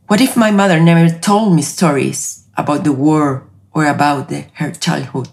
What 0.10 0.22
if 0.22 0.38
my 0.38 0.52
mother 0.52 0.82
never 0.82 1.10
told 1.10 1.54
me 1.54 1.62
stories 1.62 2.46
about 2.56 2.84
the 2.84 2.92
war 2.92 3.44
or 3.74 3.86
about 3.88 4.32
her 4.32 4.72
childhood? 4.72 5.28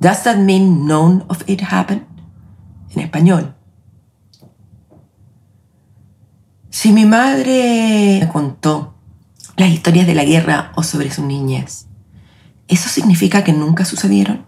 Does 0.00 0.22
that 0.24 0.36
mean 0.36 0.86
none 0.86 1.24
of 1.28 1.42
it 1.46 1.60
happened? 1.62 2.06
En 2.94 3.00
español. 3.00 3.54
Si 6.70 6.92
mi 6.92 7.04
madre 7.04 8.18
me 8.20 8.28
contó 8.28 8.94
las 9.56 9.70
historias 9.70 10.06
de 10.06 10.14
la 10.14 10.24
guerra 10.24 10.72
o 10.76 10.82
sobre 10.82 11.10
su 11.10 11.26
niñez, 11.26 11.86
¿eso 12.68 12.88
significa 12.88 13.42
que 13.42 13.52
nunca 13.52 13.84
sucedieron? 13.84 14.46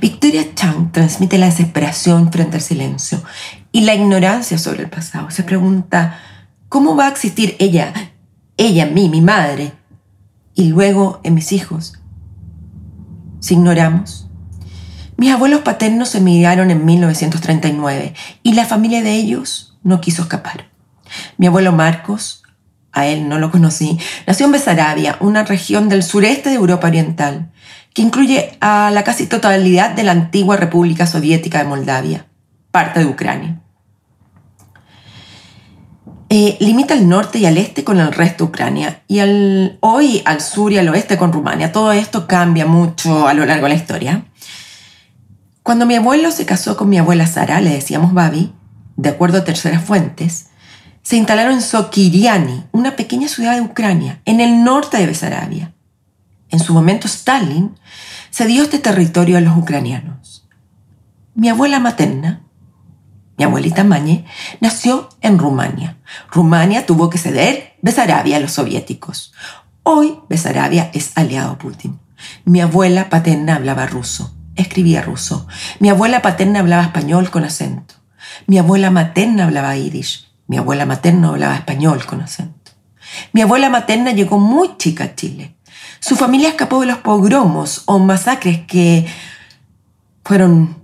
Victoria 0.00 0.54
Chang 0.54 0.90
transmite 0.92 1.38
la 1.38 1.46
desesperación 1.46 2.32
frente 2.32 2.56
al 2.56 2.62
silencio 2.62 3.22
y 3.70 3.82
la 3.82 3.94
ignorancia 3.94 4.58
sobre 4.58 4.82
el 4.82 4.90
pasado. 4.90 5.30
Se 5.30 5.44
pregunta, 5.44 6.18
¿cómo 6.68 6.96
va 6.96 7.06
a 7.06 7.10
existir 7.10 7.54
ella, 7.58 7.92
ella 8.56 8.86
mí, 8.86 9.08
mi 9.08 9.20
madre, 9.20 9.72
y 10.54 10.68
luego 10.68 11.20
en 11.22 11.34
mis 11.34 11.52
hijos? 11.52 11.94
Si 13.40 13.54
ignoramos. 13.54 14.27
Mis 15.18 15.32
abuelos 15.32 15.62
paternos 15.62 16.10
se 16.10 16.18
emigraron 16.18 16.70
en 16.70 16.84
1939 16.84 18.14
y 18.44 18.54
la 18.54 18.64
familia 18.64 19.02
de 19.02 19.14
ellos 19.14 19.76
no 19.82 20.00
quiso 20.00 20.22
escapar. 20.22 20.68
Mi 21.38 21.48
abuelo 21.48 21.72
Marcos, 21.72 22.44
a 22.92 23.04
él 23.08 23.28
no 23.28 23.40
lo 23.40 23.50
conocí, 23.50 23.98
nació 24.28 24.46
en 24.46 24.52
Besarabia, 24.52 25.16
una 25.18 25.42
región 25.42 25.88
del 25.88 26.04
sureste 26.04 26.50
de 26.50 26.54
Europa 26.54 26.86
Oriental, 26.86 27.50
que 27.94 28.02
incluye 28.02 28.56
a 28.60 28.92
la 28.92 29.02
casi 29.02 29.26
totalidad 29.26 29.90
de 29.90 30.04
la 30.04 30.12
antigua 30.12 30.56
República 30.56 31.04
Soviética 31.08 31.58
de 31.58 31.64
Moldavia, 31.64 32.26
parte 32.70 33.00
de 33.00 33.06
Ucrania. 33.06 33.60
Eh, 36.28 36.58
limita 36.60 36.94
al 36.94 37.08
norte 37.08 37.40
y 37.40 37.46
al 37.46 37.56
este 37.56 37.82
con 37.82 37.98
el 37.98 38.12
resto 38.12 38.44
de 38.44 38.50
Ucrania 38.50 39.02
y 39.08 39.18
al, 39.18 39.78
hoy 39.80 40.22
al 40.24 40.40
sur 40.40 40.72
y 40.72 40.78
al 40.78 40.88
oeste 40.90 41.16
con 41.16 41.32
Rumania. 41.32 41.72
Todo 41.72 41.90
esto 41.90 42.28
cambia 42.28 42.66
mucho 42.66 43.26
a 43.26 43.34
lo 43.34 43.44
largo 43.46 43.64
de 43.64 43.70
la 43.70 43.74
historia. 43.74 44.24
Cuando 45.68 45.84
mi 45.84 45.96
abuelo 45.96 46.30
se 46.30 46.46
casó 46.46 46.78
con 46.78 46.88
mi 46.88 46.96
abuela 46.96 47.26
Sara, 47.26 47.60
le 47.60 47.68
decíamos 47.68 48.14
Babi, 48.14 48.54
de 48.96 49.10
acuerdo 49.10 49.36
a 49.36 49.44
terceras 49.44 49.84
fuentes, 49.84 50.46
se 51.02 51.18
instalaron 51.18 51.52
en 51.52 51.60
Sokiriani, 51.60 52.64
una 52.72 52.96
pequeña 52.96 53.28
ciudad 53.28 53.54
de 53.54 53.60
Ucrania, 53.60 54.22
en 54.24 54.40
el 54.40 54.64
norte 54.64 54.96
de 54.96 55.04
Besarabia. 55.04 55.74
En 56.48 56.58
su 56.58 56.72
momento 56.72 57.06
Stalin 57.06 57.78
cedió 58.30 58.62
este 58.62 58.78
territorio 58.78 59.36
a 59.36 59.42
los 59.42 59.58
ucranianos. 59.58 60.48
Mi 61.34 61.50
abuela 61.50 61.80
materna, 61.80 62.46
mi 63.36 63.44
abuelita 63.44 63.84
Mañe, 63.84 64.24
nació 64.62 65.10
en 65.20 65.38
Rumania. 65.38 65.98
Rumania 66.32 66.86
tuvo 66.86 67.10
que 67.10 67.18
ceder 67.18 67.74
Besarabia 67.82 68.38
a 68.38 68.40
los 68.40 68.52
soviéticos. 68.52 69.34
Hoy 69.82 70.18
Besarabia 70.30 70.90
es 70.94 71.12
aliado 71.14 71.50
a 71.50 71.58
Putin. 71.58 71.98
Mi 72.46 72.62
abuela 72.62 73.10
paterna 73.10 73.56
hablaba 73.56 73.84
ruso, 73.84 74.34
escribía 74.58 75.02
ruso. 75.02 75.46
Mi 75.78 75.88
abuela 75.88 76.20
paterna 76.20 76.60
hablaba 76.60 76.82
español 76.82 77.30
con 77.30 77.44
acento. 77.44 77.94
Mi 78.46 78.58
abuela 78.58 78.90
materna 78.90 79.44
hablaba 79.44 79.76
yiddish. 79.76 80.28
Mi 80.46 80.58
abuela 80.58 80.84
materna 80.84 81.28
hablaba 81.28 81.54
español 81.54 82.04
con 82.04 82.20
acento. 82.20 82.72
Mi 83.32 83.40
abuela 83.40 83.70
materna 83.70 84.12
llegó 84.12 84.38
muy 84.38 84.76
chica 84.76 85.04
a 85.04 85.14
Chile. 85.14 85.56
Su 86.00 86.16
familia 86.16 86.50
escapó 86.50 86.80
de 86.80 86.86
los 86.86 86.98
pogromos 86.98 87.82
o 87.86 87.98
masacres 87.98 88.60
que 88.66 89.06
fueron 90.24 90.76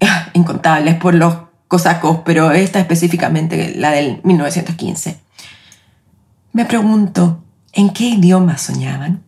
incontables 0.32 0.94
por 0.96 1.14
los 1.14 1.36
cosacos, 1.68 2.20
pero 2.24 2.52
esta 2.52 2.80
específicamente 2.80 3.74
la 3.76 3.90
del 3.90 4.20
1915. 4.24 5.20
Me 6.52 6.64
pregunto, 6.64 7.42
¿en 7.72 7.90
qué 7.90 8.04
idioma 8.04 8.58
soñaban? 8.58 9.24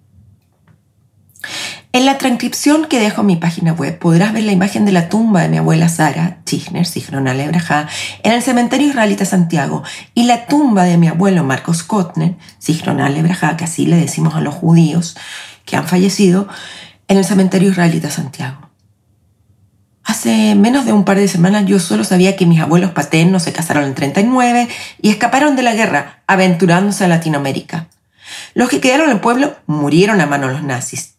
En 1.95 2.07
la 2.07 2.19
transcripción 2.19 2.87
que 2.87 2.99
dejo 2.99 3.21
en 3.21 3.29
mi 3.29 3.37
página 3.37 3.73
web 3.73 3.97
podrás 4.01 4.33
ver 4.33 4.43
la 4.43 4.51
imagen 4.51 4.85
de 4.85 4.91
la 4.91 5.09
tumba 5.09 5.43
de 5.43 5.49
mi 5.49 5.59
abuela 5.59 5.89
Sara 5.89 6.39
Chichner, 6.45 6.87
Sigrona 6.87 7.35
Lebraja, 7.35 7.87
en 8.25 8.33
el 8.33 8.43
cementerio 8.43 8.89
israelita 8.89 9.25
Santiago 9.25 9.85
y 10.13 10.25
la 10.25 10.47
tumba 10.47 10.83
de 10.83 10.99
mi 10.99 11.07
abuelo 11.07 11.45
Marcos 11.45 11.85
Kotner, 11.85 12.35
Sigrona 12.59 13.09
Lebraja, 13.11 13.57
que 13.57 13.63
así 13.63 13.87
le 13.87 13.95
decimos 13.95 14.35
a 14.35 14.41
los 14.41 14.57
judíos 14.57 15.17
que 15.65 15.77
han 15.77 15.87
fallecido, 15.87 16.49
en 17.07 17.19
el 17.19 17.25
cementerio 17.25 17.71
israelita 17.71 18.11
Santiago. 18.11 18.71
Hace 20.03 20.57
menos 20.57 20.87
de 20.87 20.93
un 20.93 21.05
par 21.05 21.19
de 21.19 21.29
semanas 21.29 21.65
yo 21.65 21.79
solo 21.79 22.03
sabía 22.03 22.35
que 22.35 22.45
mis 22.45 22.59
abuelos 22.59 22.91
paternos 22.91 23.45
se 23.45 23.53
casaron 23.53 23.85
en 23.85 23.95
39 23.95 24.69
y 25.01 25.11
escaparon 25.11 25.55
de 25.55 25.63
la 25.63 25.75
guerra, 25.75 26.25
aventurándose 26.27 27.05
a 27.05 27.09
Latinoamérica. 27.09 27.87
Los 28.55 28.69
que 28.69 28.81
quedaron 28.81 29.11
en 29.11 29.13
el 29.13 29.21
pueblo 29.21 29.55
murieron 29.69 30.21
a 30.21 30.27
manos 30.27 30.49
de 30.49 30.55
los 30.55 30.65
nazis 30.65 31.14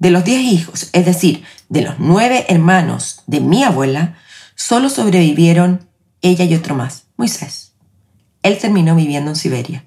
de 0.00 0.10
los 0.10 0.24
diez 0.24 0.40
hijos, 0.40 0.88
es 0.92 1.04
decir, 1.04 1.44
de 1.68 1.82
los 1.82 2.00
nueve 2.00 2.46
hermanos 2.48 3.22
de 3.26 3.40
mi 3.40 3.62
abuela, 3.62 4.16
solo 4.56 4.88
sobrevivieron 4.88 5.88
ella 6.22 6.44
y 6.44 6.54
otro 6.54 6.74
más, 6.74 7.04
Moisés. 7.16 7.74
Él 8.42 8.58
terminó 8.58 8.96
viviendo 8.96 9.30
en 9.30 9.36
Siberia 9.36 9.84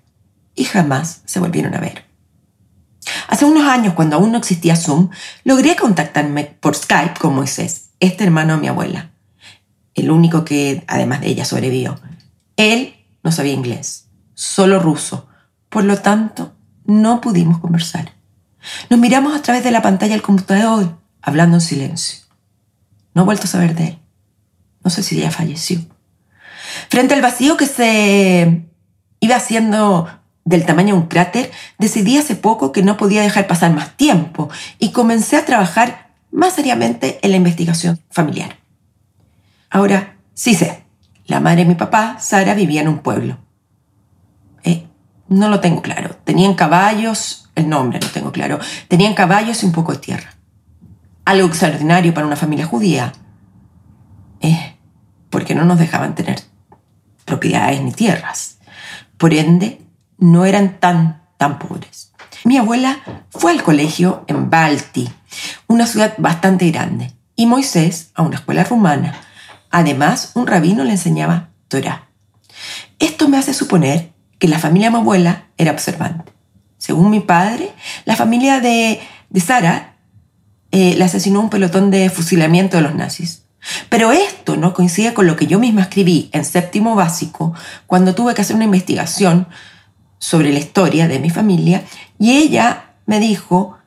y 0.55 0.65
jamás 0.65 1.23
se 1.25 1.39
volvieron 1.39 1.73
a 1.73 1.79
ver. 1.79 2.05
Hace 3.27 3.45
unos 3.45 3.67
años, 3.67 3.95
cuando 3.95 4.15
aún 4.15 4.31
no 4.31 4.37
existía 4.37 4.75
Zoom, 4.75 5.09
logré 5.43 5.75
contactarme 5.75 6.45
por 6.45 6.75
Skype 6.75 7.19
con 7.19 7.35
Moisés, 7.35 7.89
este 7.99 8.23
hermano 8.23 8.53
de 8.53 8.61
mi 8.61 8.67
abuela, 8.67 9.11
el 9.95 10.11
único 10.11 10.45
que, 10.45 10.83
además 10.87 11.21
de 11.21 11.29
ella, 11.29 11.43
sobrevivió. 11.43 11.99
Él 12.55 12.95
no 13.23 13.31
sabía 13.31 13.53
inglés, 13.53 14.09
solo 14.35 14.79
ruso, 14.79 15.27
por 15.69 15.83
lo 15.83 15.97
tanto, 15.97 16.53
no 16.85 17.19
pudimos 17.19 17.59
conversar. 17.59 18.13
Nos 18.89 18.99
miramos 18.99 19.35
a 19.35 19.41
través 19.41 19.63
de 19.63 19.71
la 19.71 19.81
pantalla 19.81 20.13
del 20.13 20.21
computador, 20.21 20.97
hablando 21.21 21.57
en 21.57 21.61
silencio. 21.61 22.19
No 23.13 23.23
he 23.23 23.25
vuelto 23.25 23.45
a 23.45 23.47
saber 23.47 23.75
de 23.75 23.87
él. 23.87 23.99
No 24.83 24.89
sé 24.89 25.03
si 25.03 25.17
ya 25.17 25.31
falleció. 25.31 25.79
Frente 26.89 27.13
al 27.13 27.21
vacío 27.21 27.57
que 27.57 27.65
se 27.65 28.65
iba 29.19 29.35
haciendo 29.35 30.09
del 30.45 30.65
tamaño 30.65 30.95
de 30.95 31.01
un 31.01 31.07
cráter, 31.07 31.51
decidí 31.77 32.17
hace 32.17 32.35
poco 32.35 32.71
que 32.71 32.83
no 32.83 32.97
podía 32.97 33.21
dejar 33.21 33.47
pasar 33.47 33.73
más 33.73 33.95
tiempo 33.95 34.49
y 34.79 34.91
comencé 34.91 35.37
a 35.37 35.45
trabajar 35.45 36.11
más 36.31 36.53
seriamente 36.53 37.19
en 37.21 37.31
la 37.31 37.37
investigación 37.37 37.99
familiar. 38.09 38.57
Ahora, 39.69 40.17
sí 40.33 40.53
sé, 40.53 40.83
la 41.25 41.39
madre 41.39 41.63
de 41.63 41.69
mi 41.69 41.75
papá, 41.75 42.17
Sara, 42.19 42.53
vivía 42.53 42.81
en 42.81 42.89
un 42.89 42.99
pueblo. 42.99 43.37
Eh, 44.63 44.85
no 45.29 45.49
lo 45.49 45.61
tengo 45.61 45.81
claro. 45.81 46.15
Tenían 46.23 46.55
caballos, 46.55 47.42
el 47.55 47.69
nombre 47.69 47.99
no 47.99 48.07
tengo 48.07 48.31
claro. 48.31 48.59
Tenían 48.87 49.13
caballos 49.13 49.63
y 49.63 49.65
un 49.65 49.71
poco 49.71 49.91
de 49.91 49.99
tierra. 49.99 50.35
Algo 51.25 51.47
extraordinario 51.47 52.13
para 52.13 52.27
una 52.27 52.35
familia 52.35 52.65
judía. 52.65 53.13
Eh, 54.41 54.75
porque 55.29 55.55
no 55.55 55.65
nos 55.65 55.79
dejaban 55.79 56.15
tener 56.15 56.41
propiedades 57.25 57.81
ni 57.81 57.91
tierras. 57.91 58.57
Por 59.17 59.33
ende, 59.33 59.81
no 60.17 60.45
eran 60.45 60.79
tan, 60.79 61.23
tan 61.37 61.59
pobres. 61.59 62.11
Mi 62.43 62.57
abuela 62.57 62.99
fue 63.29 63.51
al 63.51 63.63
colegio 63.63 64.25
en 64.27 64.49
Balti, 64.49 65.09
una 65.67 65.87
ciudad 65.87 66.13
bastante 66.17 66.69
grande, 66.71 67.13
y 67.35 67.45
Moisés 67.45 68.11
a 68.15 68.21
una 68.21 68.35
escuela 68.35 68.65
rumana. 68.65 69.15
Además, 69.71 70.31
un 70.35 70.45
rabino 70.45 70.83
le 70.83 70.91
enseñaba 70.91 71.49
Torah. 71.69 72.09
Esto 72.99 73.29
me 73.29 73.37
hace 73.37 73.53
suponer 73.53 74.11
que 74.39 74.49
la 74.49 74.59
familia 74.59 74.89
de 74.89 74.97
mi 74.97 75.01
abuela 75.01 75.45
era 75.57 75.71
observante. 75.71 76.32
Según 76.83 77.11
mi 77.11 77.21
padre, 77.21 77.71
la 78.03 78.17
familia 78.17 78.59
de, 78.59 78.99
de 79.29 79.39
Sara 79.39 79.93
eh, 80.69 80.95
le 80.97 81.03
asesinó 81.05 81.39
un 81.39 81.49
pelotón 81.49 81.91
de 81.91 82.09
fusilamiento 82.09 82.75
de 82.75 82.83
los 82.83 82.93
nazis. 82.93 83.43
Pero 83.87 84.11
esto 84.11 84.57
no 84.57 84.73
coincide 84.73 85.13
con 85.13 85.25
lo 85.25 85.37
que 85.37 85.47
yo 85.47 85.59
misma 85.59 85.83
escribí 85.83 86.29
en 86.33 86.43
séptimo 86.43 86.93
básico 86.93 87.53
cuando 87.87 88.15
tuve 88.15 88.33
que 88.33 88.41
hacer 88.41 88.57
una 88.57 88.65
investigación 88.65 89.47
sobre 90.19 90.51
la 90.51 90.59
historia 90.59 91.07
de 91.07 91.19
mi 91.19 91.29
familia 91.29 91.85
y 92.19 92.31
ella 92.31 92.95
me 93.05 93.21
dijo 93.21 93.77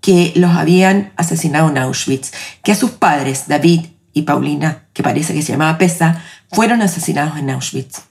que 0.00 0.32
los 0.36 0.52
habían 0.52 1.12
asesinado 1.16 1.68
en 1.68 1.78
Auschwitz, 1.78 2.30
que 2.62 2.70
a 2.70 2.76
sus 2.76 2.92
padres, 2.92 3.48
David 3.48 3.86
y 4.12 4.22
Paulina, 4.22 4.84
que 4.92 5.02
parece 5.02 5.34
que 5.34 5.42
se 5.42 5.50
llamaba 5.50 5.76
Pesa, 5.76 6.22
fueron 6.52 6.82
asesinados 6.82 7.36
en 7.36 7.50
Auschwitz. 7.50 8.04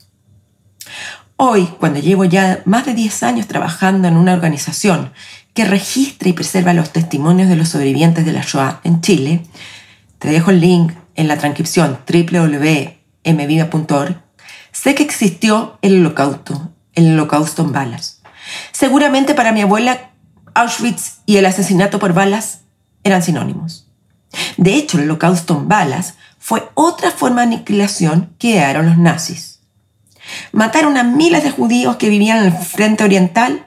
Hoy, 1.40 1.68
cuando 1.80 2.00
llevo 2.00 2.26
ya 2.26 2.64
más 2.66 2.88
de 2.88 2.96
10 2.96 3.22
años 3.22 3.46
trabajando 3.46 4.08
en 4.08 4.18
una 4.18 4.34
organización 4.34 5.14
que 5.54 5.66
registra 5.66 6.28
y 6.30 6.34
preserva 6.34 6.74
los 6.74 6.92
testimonios 6.92 7.48
de 7.48 7.56
los 7.56 7.70
sobrevivientes 7.70 8.26
de 8.26 8.32
la 8.32 8.42
Shoah 8.42 8.82
en 8.84 9.02
Chile, 9.02 9.44
te 10.18 10.30
dejo 10.30 10.50
el 10.50 10.62
link 10.62 10.94
en 11.14 11.28
la 11.28 11.38
transcripción 11.38 12.00
www.mviva.org, 12.12 12.96
sé 14.72 14.96
que 14.96 15.04
existió 15.04 15.78
el 15.84 16.00
holocausto, 16.00 16.72
el 16.96 17.14
holocausto 17.14 17.62
en 17.62 17.72
balas. 17.72 18.24
Seguramente 18.72 19.36
para 19.36 19.52
mi 19.52 19.62
abuela, 19.62 20.10
Auschwitz 20.56 21.20
y 21.28 21.38
el 21.38 21.46
asesinato 21.46 22.00
por 22.00 22.14
balas 22.14 22.62
eran 23.04 23.22
sinónimos. 23.22 23.88
De 24.58 24.74
hecho, 24.74 24.98
el 24.98 25.04
holocausto 25.04 25.56
en 25.56 25.68
balas 25.68 26.16
fue 26.40 26.68
otra 26.74 27.12
forma 27.12 27.42
de 27.42 27.48
aniquilación 27.58 28.34
que 28.40 28.54
dieron 28.54 28.88
los 28.88 28.98
nazis. 28.98 29.57
Mataron 30.52 30.98
a 30.98 31.04
miles 31.04 31.44
de 31.44 31.52
judíos 31.52 31.98
que 31.98 32.10
vivían 32.10 32.40
en 32.40 32.46
el 32.46 32.54
frente 32.54 33.04
oriental 33.04 33.66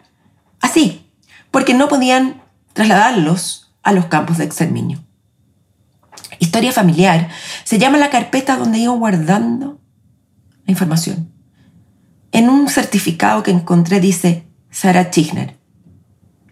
así, 0.60 1.06
porque 1.50 1.74
no 1.74 1.88
podían 1.88 2.42
trasladarlos 2.72 3.72
a 3.82 3.92
los 3.92 4.06
campos 4.06 4.38
de 4.38 4.44
exterminio. 4.44 5.02
Historia 6.38 6.72
familiar 6.72 7.28
se 7.64 7.78
llama 7.78 7.98
la 7.98 8.10
carpeta 8.10 8.56
donde 8.56 8.78
iba 8.78 8.92
guardando 8.94 9.80
la 10.64 10.70
información. 10.70 11.32
En 12.32 12.48
un 12.48 12.68
certificado 12.68 13.42
que 13.42 13.50
encontré 13.50 14.00
dice 14.00 14.46
Sarah 14.70 15.10
Kirchner, 15.10 15.58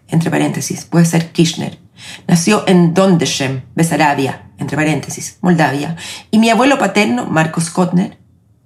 entre 0.07 0.29
paréntesis, 0.31 0.85
puede 0.85 1.05
ser 1.05 1.31
Kirchner. 1.31 1.79
Nació 2.27 2.67
en 2.67 2.93
Dondeshem, 2.93 3.61
Besarabia, 3.75 4.51
entre 4.57 4.75
paréntesis, 4.75 5.37
Moldavia. 5.41 5.95
Y 6.31 6.39
mi 6.39 6.49
abuelo 6.49 6.79
paterno, 6.79 7.25
Marcos 7.25 7.69
Kotner, 7.69 8.17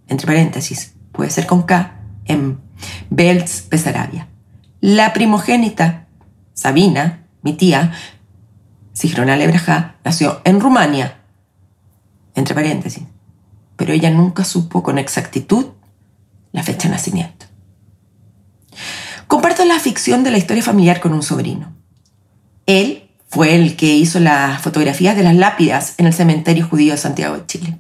entre 0.08 0.28
paréntesis, 0.28 0.94
puede 1.14 1.30
ser 1.30 1.48
con 1.48 1.64
K, 1.64 1.96
en 2.26 2.60
Belz, 3.10 3.70
Besarabia. 3.70 4.28
La 4.82 5.14
primogénita, 5.14 6.08
Sabina, 6.54 7.26
mi 7.42 7.54
tía, 7.54 7.94
Sigrona 8.92 9.38
Lebraja, 9.38 9.96
nació 10.04 10.42
en 10.44 10.60
Rumania, 10.60 11.22
entre 12.36 12.54
paréntesis, 12.54 13.04
pero 13.78 13.94
ella 13.94 14.10
nunca 14.10 14.44
supo 14.44 14.84
con 14.84 14.98
exactitud 14.98 15.68
la 16.52 16.64
fecha 16.64 16.90
de 16.90 16.96
nacimiento. 16.96 17.46
Comparto 19.28 19.66
la 19.66 19.80
ficción 19.80 20.24
de 20.24 20.32
la 20.32 20.38
historia 20.38 20.64
familiar 20.64 21.00
con 21.00 21.14
un 21.14 21.24
sobrino. 21.24 21.74
Él 22.66 23.10
fue 23.30 23.56
el 23.56 23.76
que 23.76 23.96
hizo 23.96 24.20
las 24.20 24.62
fotografías 24.62 25.16
de 25.16 25.24
las 25.24 25.36
lápidas 25.36 25.96
en 25.98 26.06
el 26.06 26.14
cementerio 26.14 26.68
judío 26.68 26.92
de 26.92 26.98
Santiago 26.98 27.38
de 27.38 27.46
Chile. 27.48 27.78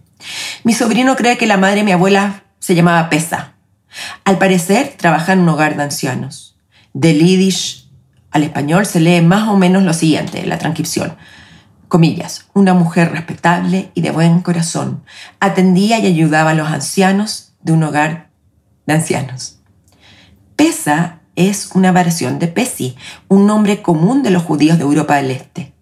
Mi 0.63 0.73
sobrino 0.73 1.15
cree 1.15 1.37
que 1.37 1.47
la 1.47 1.57
madre 1.57 1.77
de 1.77 1.83
mi 1.83 1.91
abuela 1.91 2.42
se 2.63 2.75
llamaba 2.75 3.09
Pesa. 3.09 3.55
Al 4.23 4.37
parecer, 4.37 4.93
trabaja 4.95 5.33
en 5.33 5.39
un 5.39 5.49
hogar 5.49 5.75
de 5.75 5.83
ancianos. 5.83 6.55
Del 6.93 7.19
yiddish 7.19 7.89
al 8.31 8.43
español 8.43 8.85
se 8.85 9.01
lee 9.01 9.19
más 9.19 9.49
o 9.49 9.57
menos 9.57 9.83
lo 9.83 9.93
siguiente, 9.93 10.45
la 10.45 10.59
transcripción. 10.59 11.17
Comillas, 11.89 12.45
una 12.53 12.73
mujer 12.73 13.11
respetable 13.11 13.91
y 13.95 14.01
de 14.01 14.11
buen 14.11 14.39
corazón. 14.39 15.03
Atendía 15.41 15.99
y 15.99 16.05
ayudaba 16.05 16.51
a 16.51 16.53
los 16.53 16.69
ancianos 16.69 17.51
de 17.59 17.73
un 17.73 17.83
hogar 17.83 18.29
de 18.85 18.93
ancianos. 18.93 19.59
Pesa 20.55 21.19
es 21.35 21.71
una 21.73 21.91
variación 21.91 22.39
de 22.39 22.47
Pesi, 22.47 22.95
un 23.27 23.45
nombre 23.45 23.81
común 23.81 24.23
de 24.23 24.29
los 24.29 24.43
judíos 24.43 24.77
de 24.77 24.85
Europa 24.85 25.17
del 25.17 25.31
Este. 25.31 25.73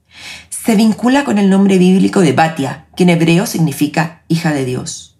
Se 0.50 0.76
vincula 0.76 1.26
con 1.26 1.38
el 1.38 1.48
nombre 1.48 1.78
bíblico 1.78 2.22
de 2.22 2.34
Batia, 2.34 2.88
que 2.96 3.04
en 3.04 3.10
hebreo 3.10 3.46
significa 3.46 4.24
hija 4.28 4.52
de 4.52 4.65
Dios. 4.65 5.11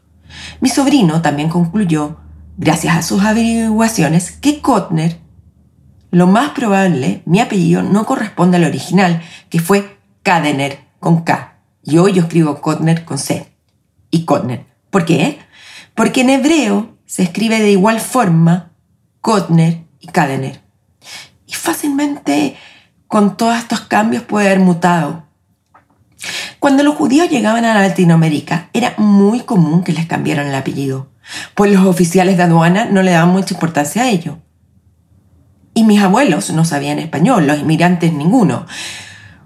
Mi 0.60 0.70
sobrino 0.70 1.22
también 1.22 1.50
concluyó, 1.50 2.18
gracias 2.58 2.96
a 2.96 3.02
sus 3.02 3.24
averiguaciones, 3.24 4.32
que 4.32 4.62
Kotner, 4.62 5.20
lo 6.12 6.28
más 6.28 6.50
probable, 6.52 7.22
mi 7.26 7.40
apellido 7.40 7.84
no 7.84 8.06
corresponde 8.06 8.58
al 8.58 8.66
original, 8.66 9.22
que 9.50 9.60
fue 9.60 9.98
Kadener, 10.24 10.80
con 11.00 11.24
K. 11.24 11.58
Y 11.84 11.98
hoy 11.98 12.14
yo 12.14 12.24
escribo 12.24 12.62
Kotner 12.62 13.06
con 13.06 13.18
C. 13.18 13.52
Y 14.12 14.26
Kotner. 14.26 14.66
¿Por 14.90 15.06
qué? 15.06 15.40
Porque 15.96 16.22
en 16.22 16.30
hebreo 16.30 16.98
se 17.06 17.24
escribe 17.24 17.60
de 17.60 17.72
igual 17.72 18.00
forma 18.00 18.74
Kotner 19.22 19.84
y 20.00 20.08
Kadener. 20.08 20.62
Y 21.48 21.54
fácilmente 21.54 22.56
con 23.08 23.36
todos 23.36 23.58
estos 23.58 23.82
cambios 23.82 24.24
puede 24.24 24.48
haber 24.48 24.60
mutado. 24.60 25.26
Cuando 26.62 26.84
los 26.84 26.94
judíos 26.94 27.28
llegaban 27.28 27.66
a 27.66 27.74
Latinoamérica, 27.74 28.70
era 28.72 28.94
muy 29.00 29.40
común 29.40 29.84
que 29.84 29.94
les 29.94 30.06
cambiaran 30.06 30.46
el 30.46 30.54
apellido, 30.54 31.10
pues 31.56 31.74
los 31.74 31.88
oficiales 31.88 32.38
de 32.38 32.44
aduana 32.44 32.86
no 32.86 33.02
le 33.02 33.10
daban 33.10 33.34
mucha 33.34 33.56
importancia 33.56 34.04
a 34.04 34.10
ello. 34.10 34.38
Y 35.74 35.86
mis 35.86 36.00
abuelos 36.04 36.52
no 36.52 36.64
sabían 36.64 37.00
español, 37.00 37.48
los 37.48 37.58
inmigrantes 37.58 38.14
ninguno. 38.14 38.68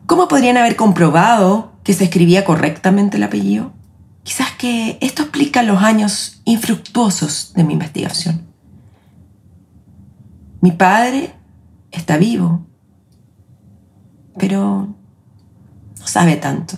¿Cómo 0.07 0.27
podrían 0.27 0.57
haber 0.57 0.75
comprobado 0.75 1.71
que 1.85 1.93
se 1.93 2.03
escribía 2.03 2.43
correctamente 2.43 3.15
el 3.15 3.23
apellido? 3.23 3.71
Quizás 4.23 4.51
que 4.51 4.97
esto 4.99 5.21
explica 5.21 5.63
los 5.63 5.81
años 5.81 6.41
infructuosos 6.43 7.53
de 7.55 7.63
mi 7.63 7.71
investigación. 7.71 8.45
Mi 10.59 10.73
padre 10.73 11.33
está 11.91 12.17
vivo, 12.17 12.67
pero 14.37 14.93
no 15.97 16.07
sabe 16.07 16.35
tanto. 16.35 16.75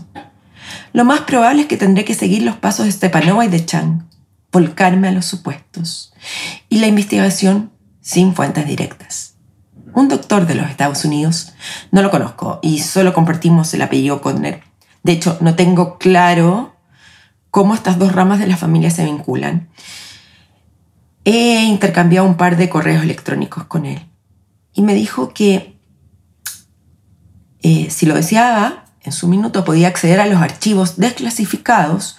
Lo 0.98 1.06
más 1.06 1.22
probable 1.22 1.62
es 1.62 1.68
que 1.68 1.78
tendré 1.78 2.06
que 2.06 2.16
seguir 2.16 2.42
los 2.42 2.56
pasos 2.56 2.88
de 2.88 2.92
Stepanova 2.92 3.46
y 3.46 3.50
de 3.50 3.64
Chang, 3.64 4.08
volcarme 4.52 5.08
a 5.08 5.12
los 5.12 5.26
supuestos 5.26 6.12
y 6.70 6.80
la 6.80 6.88
investigación 6.88 7.72
sin 8.02 8.34
fuentes 8.34 8.66
directas. 8.66 9.36
Un 9.94 10.08
doctor 10.08 10.48
de 10.48 10.56
los 10.56 10.68
Estados 10.68 11.06
Unidos, 11.06 11.54
no 11.92 12.02
lo 12.02 12.10
conozco 12.10 12.58
y 12.64 12.80
solo 12.80 13.14
compartimos 13.14 13.72
el 13.76 13.84
apellido 13.84 14.22
Conner. 14.22 14.64
De 15.04 15.12
hecho, 15.12 15.38
no 15.40 15.54
tengo 15.54 16.00
claro 16.00 16.76
cómo 17.52 17.76
estas 17.76 18.00
dos 18.00 18.14
ramas 18.14 18.40
de 18.40 18.48
la 18.48 18.58
familia 18.58 18.90
se 18.90 19.06
vinculan 19.06 19.70
he 21.26 21.66
intercambiado 21.66 22.26
un 22.26 22.38
par 22.38 22.58
de 22.58 22.70
correos 22.70 23.04
electrónicos 23.04 23.66
con 23.66 23.86
él 23.86 24.00
y 24.74 24.82
me 24.82 24.96
dijo 24.96 25.30
que 25.30 25.78
eh, 27.62 27.92
si 27.92 28.08
lo 28.08 28.16
deseaba, 28.16 28.87
en 29.08 29.14
su 29.14 29.28
minuto 29.28 29.64
podía 29.64 29.88
acceder 29.88 30.20
a 30.20 30.26
los 30.26 30.42
archivos 30.42 30.98
desclasificados 30.98 32.18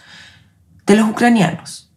de 0.87 0.96
los 0.96 1.09
ucranianos. 1.09 1.92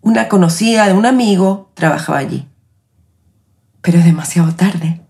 Una 0.00 0.28
conocida 0.28 0.86
de 0.86 0.94
un 0.94 1.04
amigo 1.04 1.70
trabajaba 1.74 2.18
allí. 2.18 2.48
Pero 3.82 3.98
es 3.98 4.04
demasiado 4.04 4.54
tarde. 4.54 5.02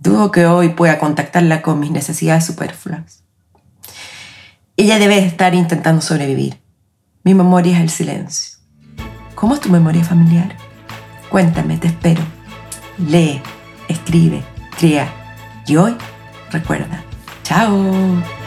Dudo 0.00 0.30
que 0.30 0.46
hoy 0.46 0.70
pueda 0.70 0.98
contactarla 0.98 1.60
con 1.60 1.80
mis 1.80 1.90
necesidades 1.90 2.46
superfluas. 2.46 3.24
Ella 4.76 4.98
debe 4.98 5.18
estar 5.18 5.54
intentando 5.54 6.00
sobrevivir. 6.00 6.60
Mi 7.24 7.34
memoria 7.34 7.76
es 7.76 7.82
el 7.82 7.90
silencio. 7.90 8.58
¿Cómo 9.34 9.54
es 9.54 9.60
tu 9.60 9.68
memoria 9.68 10.02
familiar? 10.02 10.56
Cuéntame, 11.28 11.76
te 11.76 11.88
espero. 11.88 12.22
Lee, 12.98 13.42
escribe, 13.88 14.42
crea. 14.78 15.12
Y 15.66 15.76
hoy, 15.76 15.94
recuerda. 16.50 17.04
¡Chao! 17.44 18.41